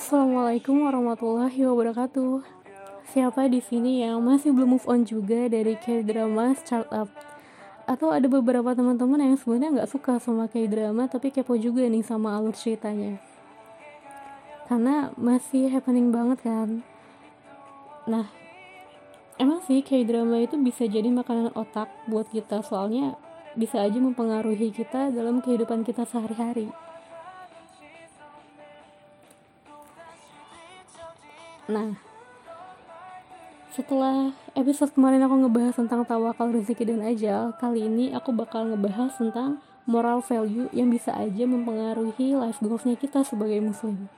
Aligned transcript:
Assalamualaikum 0.00 0.88
warahmatullahi 0.88 1.60
wabarakatuh. 1.60 2.40
Siapa 3.12 3.52
di 3.52 3.60
sini 3.60 4.00
yang 4.00 4.24
masih 4.24 4.48
belum 4.56 4.80
move 4.80 4.88
on 4.88 5.04
juga 5.04 5.44
dari 5.44 5.76
K-drama 5.76 6.56
startup? 6.56 7.12
Atau 7.84 8.08
ada 8.08 8.24
beberapa 8.24 8.72
teman-teman 8.72 9.20
yang 9.20 9.36
sebenarnya 9.36 9.76
nggak 9.76 9.92
suka 9.92 10.16
sama 10.16 10.48
K-drama 10.48 11.04
tapi 11.04 11.28
kepo 11.28 11.52
juga 11.60 11.84
nih 11.84 12.00
sama 12.00 12.32
alur 12.32 12.56
ceritanya. 12.56 13.20
Karena 14.72 15.12
masih 15.20 15.68
happening 15.68 16.08
banget 16.08 16.48
kan. 16.48 16.80
Nah, 18.08 18.24
emang 19.36 19.60
sih 19.68 19.84
K-drama 19.84 20.40
itu 20.40 20.56
bisa 20.64 20.88
jadi 20.88 21.12
makanan 21.12 21.52
otak 21.52 21.92
buat 22.08 22.24
kita 22.32 22.64
soalnya 22.64 23.20
bisa 23.52 23.84
aja 23.84 24.00
mempengaruhi 24.00 24.72
kita 24.72 25.12
dalam 25.12 25.44
kehidupan 25.44 25.84
kita 25.84 26.08
sehari-hari. 26.08 26.72
Nah, 31.70 31.94
setelah 33.70 34.34
episode 34.58 34.90
kemarin 34.90 35.22
aku 35.22 35.46
ngebahas 35.46 35.78
tentang 35.78 36.02
tawakal 36.02 36.50
rezeki 36.50 36.82
dan 36.82 37.00
ajal, 37.06 37.54
kali 37.62 37.86
ini 37.86 38.10
aku 38.10 38.34
bakal 38.34 38.66
ngebahas 38.66 39.14
tentang 39.14 39.62
moral 39.86 40.18
value 40.18 40.66
yang 40.74 40.90
bisa 40.90 41.14
aja 41.14 41.46
mempengaruhi 41.46 42.34
life 42.34 42.58
goalsnya 42.58 42.98
kita 42.98 43.22
sebagai 43.22 43.62
muslim. 43.62 44.10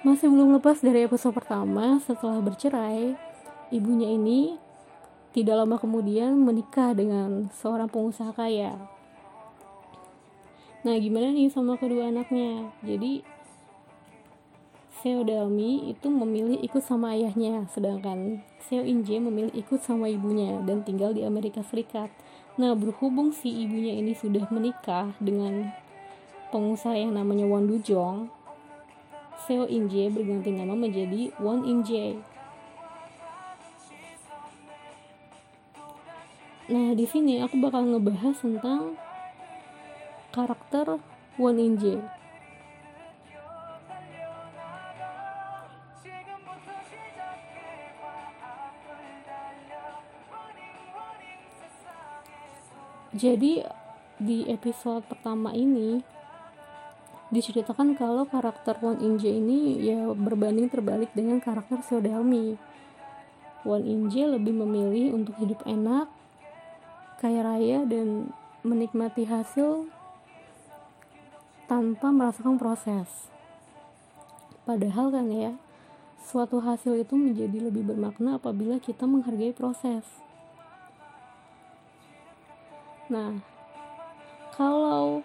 Masih 0.00 0.32
belum 0.32 0.56
lepas 0.56 0.80
dari 0.80 1.04
episode 1.04 1.36
pertama, 1.36 2.00
setelah 2.00 2.40
bercerai, 2.40 3.20
ibunya 3.68 4.08
ini 4.08 4.56
tidak 5.36 5.60
lama 5.60 5.76
kemudian 5.76 6.40
menikah 6.40 6.96
dengan 6.96 7.52
seorang 7.52 7.84
pengusaha 7.92 8.32
kaya. 8.32 8.80
Nah, 10.88 10.96
gimana 10.96 11.36
nih 11.36 11.52
sama 11.52 11.76
kedua 11.76 12.08
anaknya? 12.08 12.72
Jadi, 12.80 13.20
Seo 15.04 15.20
Dalmi 15.20 15.92
itu 15.92 16.08
memilih 16.08 16.56
ikut 16.64 16.80
sama 16.80 17.12
ayahnya, 17.12 17.68
sedangkan 17.68 18.40
Seo 18.56 18.80
Inje 18.80 19.20
memilih 19.20 19.52
ikut 19.52 19.84
sama 19.84 20.08
ibunya 20.08 20.64
dan 20.64 20.80
tinggal 20.80 21.12
di 21.12 21.28
Amerika 21.28 21.60
Serikat. 21.60 22.08
Nah, 22.56 22.72
berhubung 22.72 23.36
si 23.36 23.52
ibunya 23.52 24.00
ini 24.00 24.16
sudah 24.16 24.48
menikah 24.48 25.12
dengan 25.20 25.76
pengusaha 26.48 26.96
yang 26.96 27.12
namanya 27.20 27.44
Won 27.44 27.68
Dujong, 27.68 28.39
Seo 29.48 29.64
Inje 29.64 30.12
berganti 30.12 30.52
nama 30.52 30.76
menjadi 30.76 31.32
Won 31.40 31.64
Inje. 31.64 32.20
Nah, 36.70 36.94
di 36.94 37.02
sini 37.02 37.42
aku 37.42 37.58
bakal 37.58 37.82
ngebahas 37.88 38.36
tentang 38.38 38.94
karakter 40.30 41.02
Won 41.40 41.56
Inje. 41.58 41.98
Jadi 53.10 53.66
di 54.22 54.46
episode 54.46 55.02
pertama 55.10 55.50
ini 55.50 55.98
diceritakan 57.30 57.94
kalau 57.94 58.26
karakter 58.26 58.74
Won 58.82 58.98
Inje 58.98 59.30
ini 59.30 59.78
ya 59.78 60.10
berbanding 60.10 60.66
terbalik 60.66 61.14
dengan 61.14 61.38
karakter 61.38 61.78
Seodalmi. 61.86 62.58
Won 63.62 63.86
Inje 63.86 64.26
lebih 64.26 64.50
memilih 64.50 65.14
untuk 65.14 65.38
hidup 65.38 65.62
enak, 65.62 66.10
kaya 67.22 67.46
raya 67.46 67.86
dan 67.86 68.34
menikmati 68.66 69.24
hasil 69.24 69.86
tanpa 71.70 72.10
merasakan 72.10 72.58
proses. 72.58 73.30
Padahal 74.66 75.14
kan 75.14 75.30
ya, 75.30 75.54
suatu 76.18 76.58
hasil 76.58 76.98
itu 76.98 77.14
menjadi 77.14 77.70
lebih 77.70 77.86
bermakna 77.86 78.42
apabila 78.42 78.82
kita 78.82 79.06
menghargai 79.06 79.54
proses. 79.54 80.02
Nah, 83.10 83.42
kalau 84.54 85.22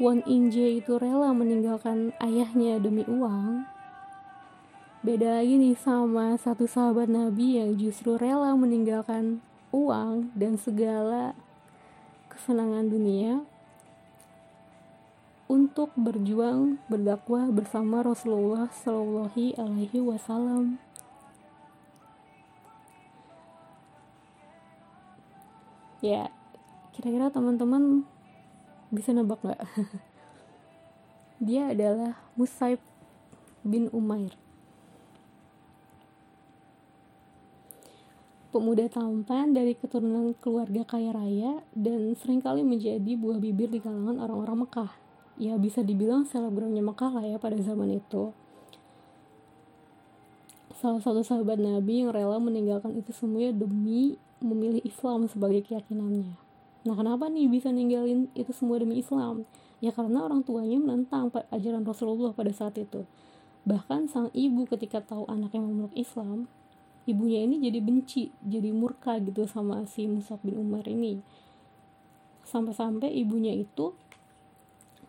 Won 0.00 0.24
Inje 0.24 0.80
itu 0.80 0.96
rela 0.96 1.28
meninggalkan 1.36 2.16
ayahnya 2.24 2.80
demi 2.80 3.04
uang, 3.04 3.68
beda 5.04 5.44
lagi 5.44 5.60
nih 5.60 5.76
sama 5.76 6.40
satu 6.40 6.64
sahabat 6.64 7.12
Nabi 7.12 7.60
yang 7.60 7.76
justru 7.76 8.16
rela 8.16 8.56
meninggalkan 8.56 9.44
uang 9.76 10.32
dan 10.32 10.56
segala 10.56 11.36
kesenangan 12.32 12.88
dunia 12.88 13.44
untuk 15.52 15.92
berjuang 16.00 16.80
berdakwah 16.88 17.52
bersama 17.52 18.00
Rasulullah 18.00 18.72
Shallallahu 18.72 19.60
Alaihi 19.60 20.00
Wasallam. 20.00 20.80
Ya, 26.00 26.32
kira-kira 26.96 27.28
teman-teman 27.28 28.08
bisa 28.90 29.14
nebak 29.14 29.42
nggak 29.42 29.62
dia 31.46 31.70
adalah 31.72 32.18
Musaib 32.36 32.82
bin 33.62 33.88
Umair 33.90 34.34
pemuda 38.50 38.90
tampan 38.90 39.54
dari 39.54 39.78
keturunan 39.78 40.34
keluarga 40.42 40.82
kaya 40.82 41.14
raya 41.14 41.62
dan 41.70 42.10
sering 42.18 42.42
kali 42.42 42.66
menjadi 42.66 43.14
buah 43.14 43.38
bibir 43.38 43.70
di 43.70 43.78
kalangan 43.78 44.18
orang-orang 44.18 44.66
Mekah. 44.66 44.90
Ya 45.40 45.54
bisa 45.56 45.80
dibilang 45.86 46.26
selebgramnya 46.26 46.82
Mekah 46.82 47.10
lah 47.14 47.24
ya 47.24 47.38
pada 47.38 47.56
zaman 47.62 48.02
itu. 48.02 48.34
Salah 50.82 51.00
satu 51.00 51.22
sahabat 51.22 51.62
Nabi 51.62 52.04
yang 52.04 52.10
rela 52.10 52.42
meninggalkan 52.42 52.98
itu 52.98 53.14
semuanya 53.14 53.54
demi 53.54 54.18
memilih 54.42 54.82
Islam 54.82 55.30
sebagai 55.30 55.62
keyakinannya. 55.64 56.49
Nah 56.80 56.94
kenapa 56.96 57.28
nih 57.28 57.44
bisa 57.50 57.68
ninggalin 57.68 58.32
itu 58.32 58.52
semua 58.56 58.80
demi 58.80 59.04
Islam? 59.04 59.44
Ya 59.84 59.92
karena 59.92 60.24
orang 60.24 60.44
tuanya 60.44 60.80
menentang 60.80 61.28
ajaran 61.52 61.84
Rasulullah 61.84 62.32
pada 62.32 62.52
saat 62.52 62.76
itu. 62.80 63.04
Bahkan 63.68 64.08
sang 64.08 64.28
ibu 64.32 64.64
ketika 64.64 65.04
tahu 65.04 65.28
anaknya 65.28 65.60
memeluk 65.60 65.92
Islam, 65.92 66.48
ibunya 67.04 67.44
ini 67.44 67.60
jadi 67.60 67.80
benci, 67.84 68.32
jadi 68.40 68.72
murka 68.72 69.20
gitu 69.20 69.44
sama 69.44 69.84
si 69.84 70.08
Musab 70.08 70.40
bin 70.40 70.56
Umar 70.56 70.88
ini. 70.88 71.20
Sampai-sampai 72.48 73.12
ibunya 73.12 73.52
itu 73.52 73.92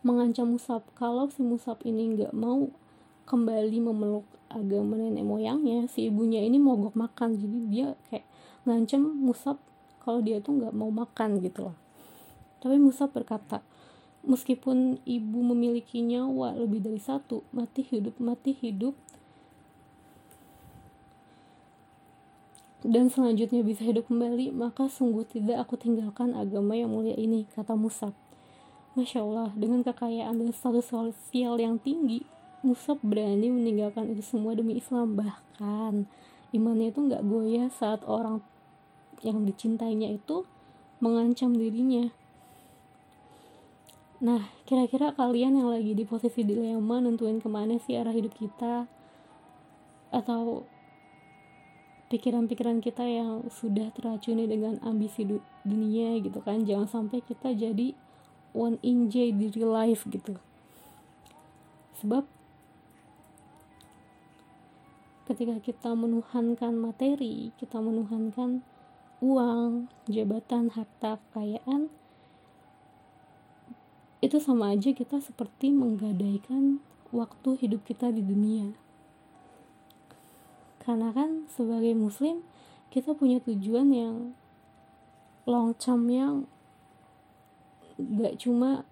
mengancam 0.03 0.51
Musab 0.51 0.83
kalau 0.99 1.31
si 1.31 1.39
Musab 1.39 1.79
ini 1.87 2.19
nggak 2.19 2.35
mau 2.35 2.67
kembali 3.23 3.79
memeluk 3.79 4.27
agama 4.51 4.99
nenek 4.99 5.23
moyangnya, 5.23 5.87
si 5.87 6.11
ibunya 6.11 6.43
ini 6.43 6.59
mogok 6.59 6.99
makan. 6.99 7.39
Jadi 7.39 7.57
dia 7.71 7.95
kayak 8.11 8.27
ngancam 8.67 9.07
Musab 9.07 9.55
kalau 10.01 10.19
dia 10.19 10.41
tuh 10.41 10.57
nggak 10.57 10.73
mau 10.73 10.89
makan 10.89 11.39
gitu 11.39 11.69
loh 11.69 11.77
tapi 12.61 12.77
Musa 12.77 13.09
berkata 13.09 13.63
meskipun 14.21 15.01
ibu 15.05 15.39
memiliki 15.41 16.01
nyawa 16.05 16.53
lebih 16.53 16.81
dari 16.85 17.01
satu 17.01 17.41
mati 17.49 17.81
hidup 17.81 18.17
mati 18.21 18.53
hidup 18.53 18.93
dan 22.81 23.13
selanjutnya 23.13 23.61
bisa 23.61 23.85
hidup 23.85 24.09
kembali, 24.09 24.49
maka 24.57 24.89
sungguh 24.89 25.21
tidak 25.29 25.69
aku 25.69 25.77
tinggalkan 25.77 26.33
agama 26.33 26.73
yang 26.73 26.89
mulia 26.89 27.13
ini, 27.13 27.45
kata 27.53 27.77
Musa. 27.77 28.09
Masya 28.97 29.21
Allah, 29.21 29.49
dengan 29.53 29.85
kekayaan 29.85 30.41
dan 30.41 30.49
status 30.49 30.89
sosial 30.89 31.61
yang 31.61 31.77
tinggi, 31.77 32.25
Musa 32.65 32.97
berani 32.97 33.53
meninggalkan 33.53 34.09
itu 34.09 34.25
semua 34.25 34.57
demi 34.57 34.81
Islam. 34.81 35.13
Bahkan, 35.13 36.09
imannya 36.57 36.89
itu 36.89 37.05
nggak 37.05 37.21
goyah 37.21 37.69
saat 37.69 38.01
orang 38.09 38.41
yang 39.21 39.45
dicintainya 39.45 40.09
itu 40.13 40.45
mengancam 41.01 41.53
dirinya. 41.57 42.13
Nah, 44.21 44.53
kira-kira 44.69 45.17
kalian 45.17 45.57
yang 45.57 45.73
lagi 45.73 45.97
di 45.97 46.05
posisi 46.05 46.45
dilema 46.45 47.01
nentuin 47.01 47.41
ke 47.41 47.49
mana 47.49 47.81
sih 47.81 47.97
arah 47.97 48.13
hidup 48.13 48.37
kita? 48.37 48.85
Atau 50.13 50.69
pikiran-pikiran 52.13 52.83
kita 52.85 53.01
yang 53.07 53.49
sudah 53.49 53.89
teracuni 53.95 54.45
dengan 54.45 54.77
ambisi 54.85 55.25
dunia 55.65 56.21
gitu 56.21 56.37
kan? 56.45 56.61
Jangan 56.69 56.85
sampai 56.85 57.25
kita 57.25 57.49
jadi 57.57 57.97
one 58.53 58.77
injay 58.85 59.33
di 59.33 59.49
real 59.49 59.73
life 59.73 60.05
gitu. 60.05 60.37
Sebab 61.97 62.29
ketika 65.31 65.57
kita 65.63 65.95
menuhankan 65.95 66.75
materi 66.75 67.55
kita 67.55 67.79
menuhankan 67.79 68.65
uang, 69.21 69.87
jabatan, 70.09 70.73
harta, 70.73 71.21
kekayaan 71.29 71.93
itu 74.21 74.37
sama 74.37 74.73
aja 74.77 74.93
kita 74.93 75.17
seperti 75.17 75.73
menggadaikan 75.73 76.77
waktu 77.09 77.57
hidup 77.57 77.81
kita 77.85 78.13
di 78.13 78.21
dunia. 78.21 78.73
Karena 80.81 81.09
kan 81.13 81.49
sebagai 81.49 81.93
muslim 81.97 82.45
kita 82.93 83.17
punya 83.17 83.41
tujuan 83.41 83.89
yang 83.89 84.15
long 85.49 85.73
term 85.73 86.05
yang 86.09 86.33
gak 87.97 88.37
cuma 88.41 88.85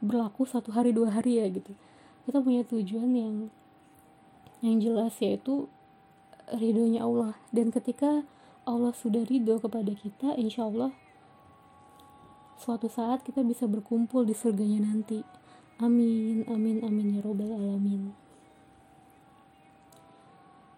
berlaku 0.00 0.48
satu 0.48 0.72
hari 0.72 0.96
dua 0.96 1.12
hari 1.12 1.40
ya 1.40 1.46
gitu. 1.52 1.72
Kita 2.24 2.40
punya 2.40 2.64
tujuan 2.64 3.10
yang 3.12 3.34
yang 4.64 4.76
jelas 4.80 5.12
yaitu 5.20 5.68
ridhonya 6.56 7.04
Allah. 7.04 7.36
Dan 7.52 7.68
ketika 7.68 8.24
Allah 8.68 8.92
sudah 8.92 9.24
ridho 9.24 9.56
kepada 9.56 9.96
kita 9.96 10.36
insya 10.36 10.68
Allah 10.68 10.92
suatu 12.60 12.92
saat 12.92 13.24
kita 13.24 13.40
bisa 13.40 13.64
berkumpul 13.64 14.28
di 14.28 14.36
surganya 14.36 14.84
nanti 14.84 15.24
amin 15.80 16.44
amin 16.44 16.84
amin 16.84 17.16
ya 17.16 17.20
robbal 17.24 17.56
alamin 17.56 18.12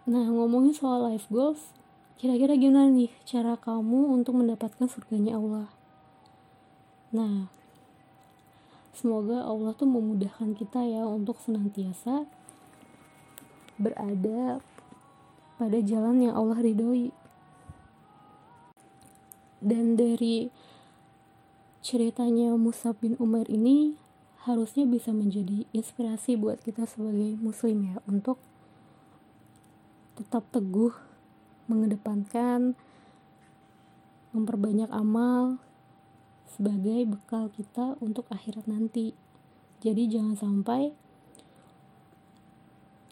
Nah, 0.01 0.25
ngomongin 0.27 0.73
soal 0.73 1.13
life 1.13 1.29
goals, 1.29 1.71
kira-kira 2.17 2.57
gimana 2.57 2.89
nih 2.89 3.13
cara 3.21 3.53
kamu 3.53 4.09
untuk 4.09 4.33
mendapatkan 4.33 4.89
surganya 4.89 5.37
Allah? 5.37 5.69
Nah, 7.13 7.53
semoga 8.97 9.45
Allah 9.45 9.77
tuh 9.77 9.85
memudahkan 9.85 10.57
kita 10.57 10.81
ya 10.89 11.05
untuk 11.05 11.37
senantiasa 11.37 12.25
berada 13.77 14.59
pada 15.61 15.77
jalan 15.85 16.25
yang 16.27 16.33
Allah 16.33 16.57
ridhoi. 16.57 17.13
Dan 19.61 19.93
dari 19.93 20.49
ceritanya 21.85 22.57
Musa 22.57 22.97
bin 22.97 23.13
Umar 23.21 23.45
ini 23.45 23.97
harusnya 24.41 24.89
bisa 24.89 25.13
menjadi 25.13 25.69
inspirasi 25.69 26.33
buat 26.33 26.65
kita 26.65 26.89
sebagai 26.89 27.37
muslim 27.37 27.93
ya 27.93 27.97
untuk 28.09 28.41
tetap 30.17 30.41
teguh 30.49 30.93
mengedepankan 31.69 32.73
memperbanyak 34.33 34.89
amal 34.89 35.61
sebagai 36.49 37.05
bekal 37.07 37.53
kita 37.53 37.95
untuk 38.01 38.25
akhirat 38.33 38.65
nanti. 38.65 39.13
Jadi 39.81 40.09
jangan 40.09 40.35
sampai 40.35 40.93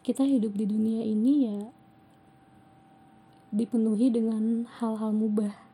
kita 0.02 0.26
hidup 0.26 0.58
di 0.58 0.66
dunia 0.66 1.06
ini 1.06 1.34
ya 1.46 1.60
dipenuhi 3.54 4.10
dengan 4.10 4.66
hal-hal 4.82 5.14
mubah. 5.14 5.69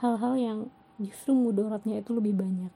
Hal-hal 0.00 0.34
yang 0.36 0.58
justru 1.00 1.32
mudaratnya 1.32 2.00
itu 2.00 2.10
lebih 2.16 2.36
banyak. 2.36 2.72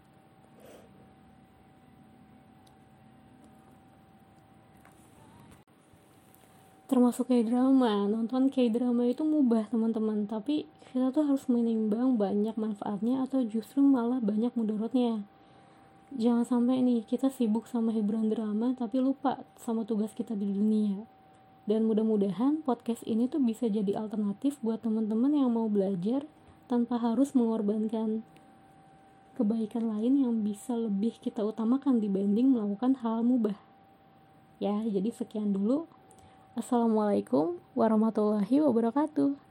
termasuk 6.90 7.30
kayak 7.30 7.46
drama 7.46 8.10
nonton 8.10 8.50
kayak 8.50 8.74
drama 8.74 9.06
itu 9.06 9.22
mubah 9.22 9.70
teman-teman. 9.70 10.26
Tapi 10.26 10.66
kita 10.90 11.14
tuh 11.14 11.22
harus 11.22 11.46
menimbang 11.46 12.18
banyak 12.18 12.58
manfaatnya 12.58 13.22
atau 13.22 13.46
justru 13.46 13.78
malah 13.78 14.18
banyak 14.18 14.50
mudaratnya 14.58 15.22
jangan 16.14 16.42
sampai 16.42 16.82
nih 16.82 17.06
kita 17.06 17.30
sibuk 17.30 17.70
sama 17.70 17.94
hiburan 17.94 18.26
drama 18.26 18.74
tapi 18.74 18.98
lupa 18.98 19.46
sama 19.60 19.86
tugas 19.86 20.10
kita 20.14 20.34
di 20.34 20.50
dunia. 20.50 21.06
Dan 21.68 21.86
mudah-mudahan 21.86 22.66
podcast 22.66 23.06
ini 23.06 23.30
tuh 23.30 23.38
bisa 23.38 23.70
jadi 23.70 23.94
alternatif 23.94 24.58
buat 24.58 24.82
teman-teman 24.82 25.30
yang 25.38 25.54
mau 25.54 25.70
belajar 25.70 26.26
tanpa 26.70 27.02
harus 27.02 27.34
mengorbankan 27.34 28.22
kebaikan 29.34 29.90
lain 29.90 30.22
yang 30.22 30.34
bisa 30.46 30.78
lebih 30.78 31.18
kita 31.18 31.42
utamakan 31.42 31.98
dibanding 31.98 32.54
melakukan 32.54 32.94
hal 33.02 33.26
mubah 33.26 33.58
ya 34.62 34.78
jadi 34.86 35.10
sekian 35.10 35.50
dulu 35.50 35.90
Assalamualaikum 36.50 37.62
warahmatullahi 37.78 38.58
wabarakatuh. 38.58 39.49